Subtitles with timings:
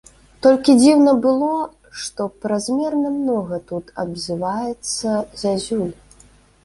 [0.45, 1.49] Толькі дзіўна было,
[2.05, 5.09] што празмерна многа тут абзываецца
[5.43, 5.89] зязюль.